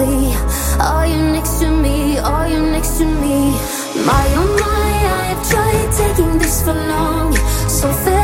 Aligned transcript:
lately? 0.00 0.32
Are 0.80 1.06
you 1.06 1.16
next 1.32 1.60
to 1.60 1.70
me? 1.70 2.18
Are 2.18 2.48
you 2.48 2.60
next 2.60 2.98
to 2.98 3.04
me? 3.04 3.50
My 4.06 4.26
oh 4.40 4.56
my, 4.60 4.92
I've 5.20 5.42
tried 5.50 5.92
taking 5.92 6.38
this 6.38 6.62
for 6.62 6.74
long, 6.74 7.34
so. 7.68 7.92
Fair 8.04 8.19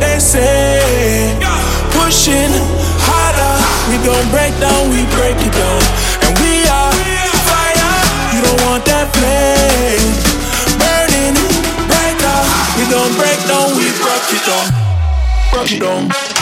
they 0.00 0.18
say. 0.18 1.34
Pushing 1.94 2.52
harder, 3.06 3.54
we 3.88 3.96
don't 4.04 4.28
break 4.30 4.52
down, 4.60 4.90
we 4.90 5.06
break 5.16 5.38
it 5.38 5.54
down, 5.54 5.82
and 6.26 6.32
we 6.42 6.66
are 6.68 6.92
fire. 7.48 7.94
You 8.34 8.40
don't 8.42 8.60
want 8.66 8.84
that 8.90 9.08
flame 9.14 10.10
burning 10.76 11.36
brighter. 11.88 12.38
We 12.76 12.84
don't 12.90 13.14
break 13.16 13.40
down, 13.46 13.72
we 13.78 13.86
break 14.02 14.26
it 14.34 14.42
down, 14.44 14.66
break 15.52 15.72
it 15.72 15.80
down. 15.80 16.33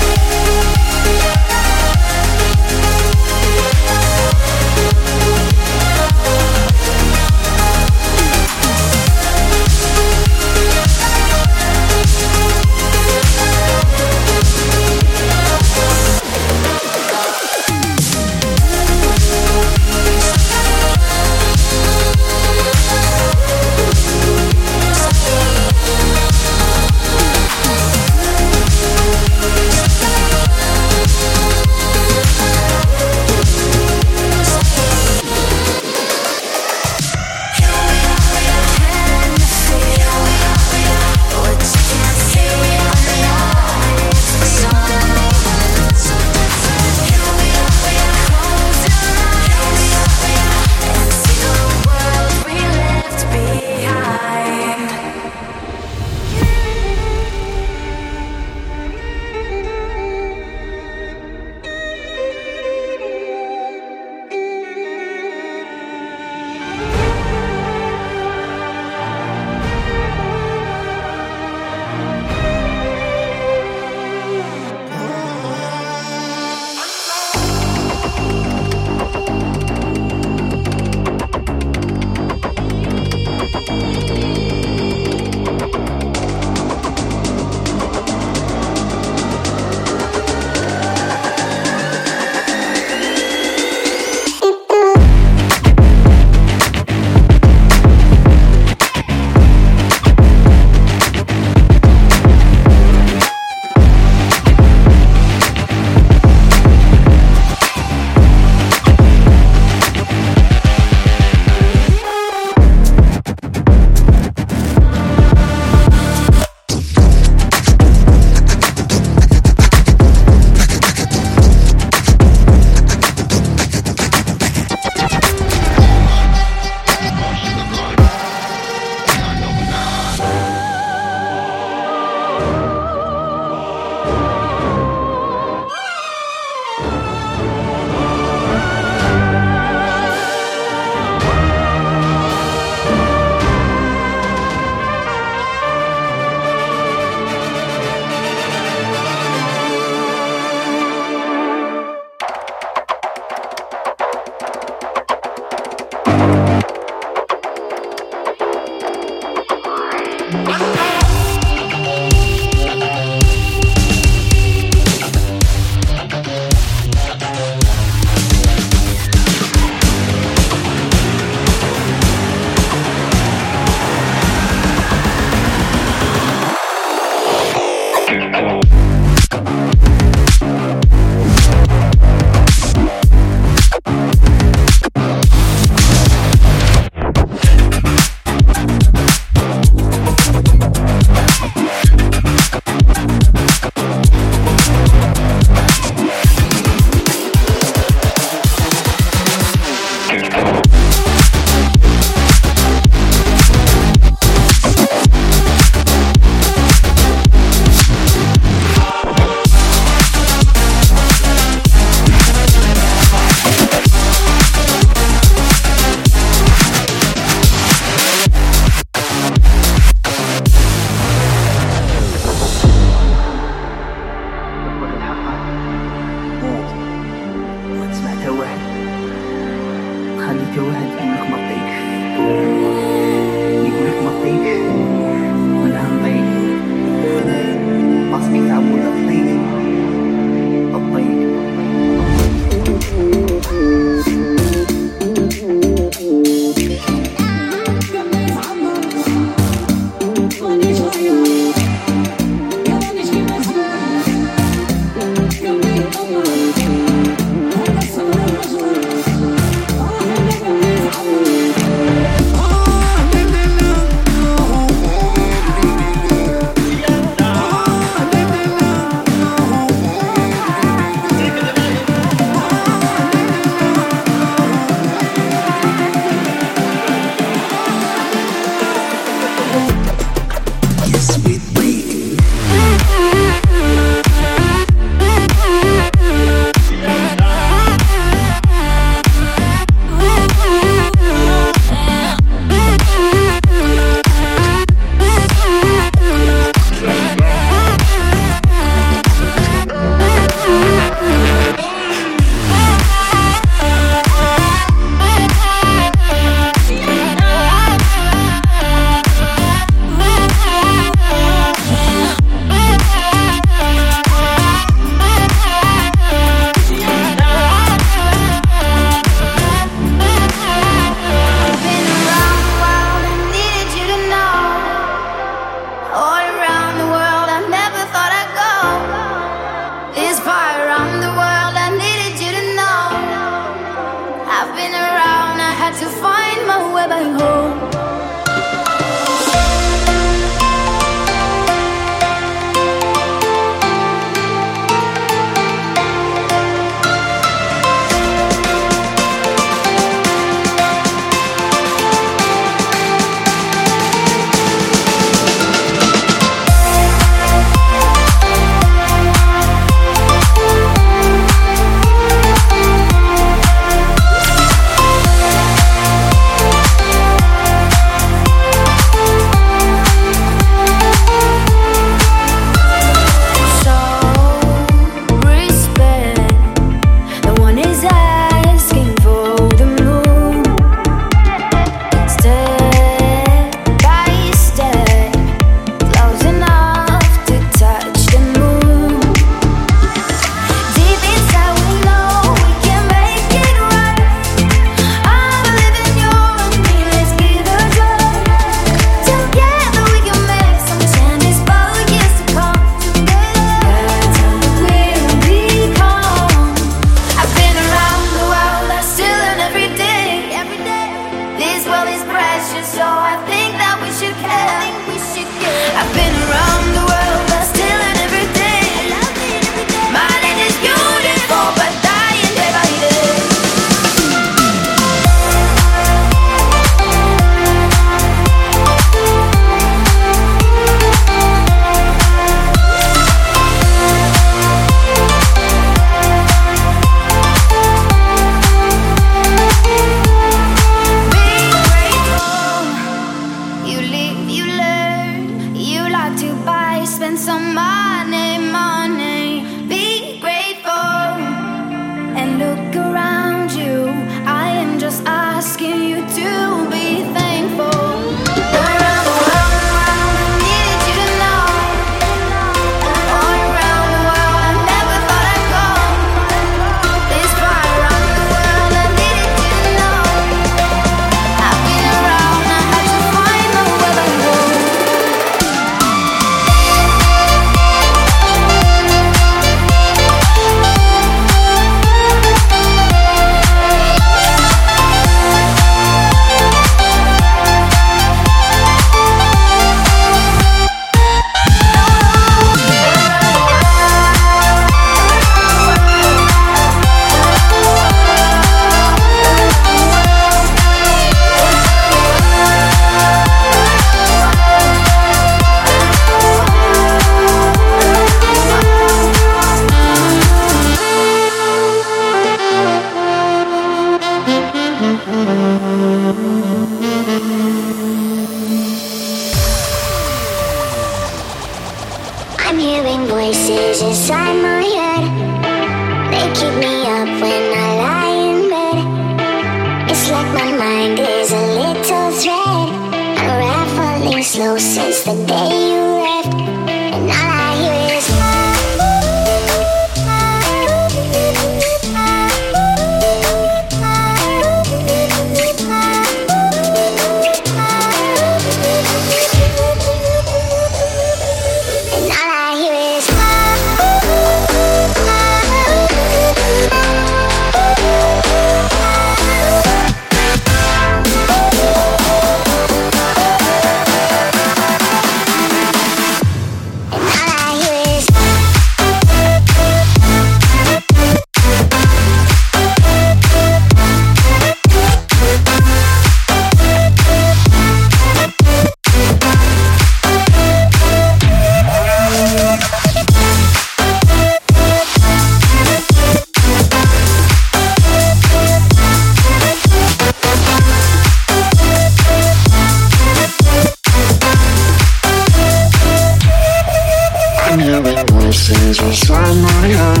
is 598.70 598.78
beside 598.78 599.36
my 599.42 599.66
head 599.66 600.00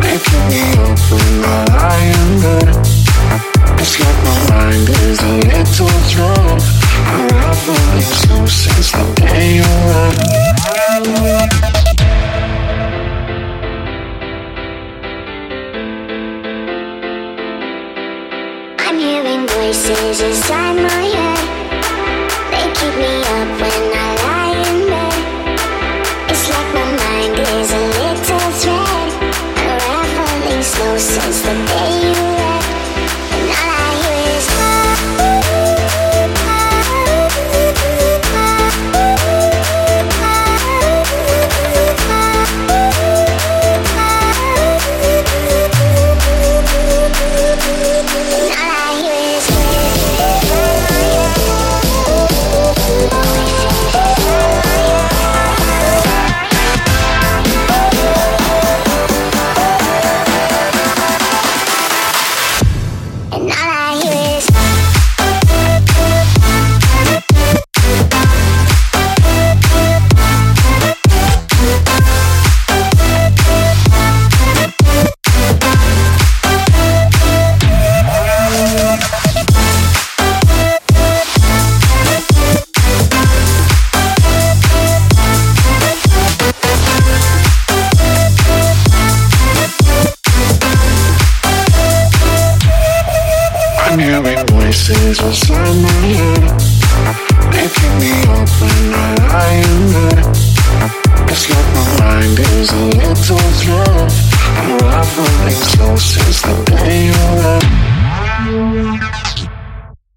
Making 0.00 0.44
me 0.48 0.62
open 0.80 1.26
my 1.44 1.64
It's 3.78 3.94
like 4.00 4.20
my 4.24 4.36
mind 4.48 4.88
is 4.88 5.20
a 5.20 5.32
little 5.52 5.96
drunk. 6.08 6.62
I 7.12 7.52
since 8.48 8.92
the 8.92 9.04
day 9.16 9.56
you 9.56 9.70
left 9.88 11.39